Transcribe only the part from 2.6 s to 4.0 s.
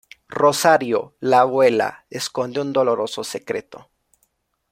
doloroso secreto.